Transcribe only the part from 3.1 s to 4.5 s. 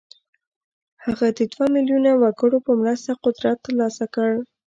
قدرت ترلاسه کړ.